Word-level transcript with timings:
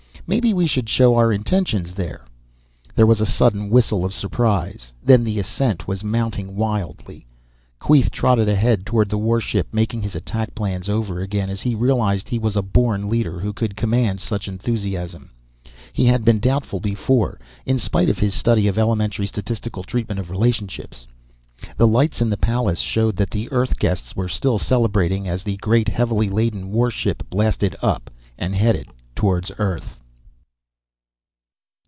"Maybe 0.27 0.53
we 0.53 0.65
should 0.65 0.87
show 0.87 1.15
our 1.15 1.33
intentions 1.33 1.93
there!" 1.95 2.23
There 2.95 3.07
was 3.07 3.19
a 3.19 3.25
sudden 3.25 3.69
whistle 3.69 4.05
of 4.05 4.13
surprise. 4.13 4.93
Then 5.03 5.25
the 5.25 5.39
assent 5.39 5.89
was 5.89 6.05
mounting 6.05 6.55
wildly. 6.55 7.27
Queeth 7.79 8.11
trotted 8.11 8.47
ahead 8.47 8.85
toward 8.85 9.09
the 9.09 9.17
warship, 9.17 9.67
making 9.73 10.03
his 10.03 10.15
attack 10.15 10.55
plans 10.55 10.87
over 10.87 11.19
again 11.19 11.49
as 11.49 11.59
he 11.59 11.75
realized 11.75 12.29
he 12.29 12.39
was 12.39 12.55
a 12.55 12.61
born 12.61 13.09
leader 13.09 13.41
who 13.41 13.51
could 13.51 13.75
command 13.75 14.21
such 14.21 14.47
enthusiasm. 14.47 15.31
He 15.91 16.05
had 16.05 16.23
been 16.23 16.39
doubtful 16.39 16.79
before, 16.79 17.37
in 17.65 17.77
spite 17.77 18.07
of 18.09 18.19
his 18.19 18.33
study 18.33 18.69
of 18.69 18.77
elementary 18.77 19.27
statistical 19.27 19.83
treatment 19.83 20.21
of 20.21 20.31
relationships. 20.31 21.07
The 21.75 21.87
lights 21.87 22.21
in 22.21 22.29
the 22.29 22.37
palace 22.37 22.79
showed 22.79 23.17
that 23.17 23.31
the 23.31 23.51
Earth 23.51 23.77
guests 23.79 24.15
were 24.15 24.29
still 24.29 24.57
celebrating 24.57 25.27
as 25.27 25.43
the 25.43 25.57
great, 25.57 25.89
heavily 25.89 26.29
laden 26.29 26.71
warship 26.71 27.21
blasted 27.29 27.75
up 27.81 28.09
and 28.37 28.55
headed 28.55 28.87
toward 29.13 29.51
Earth. 29.57 29.97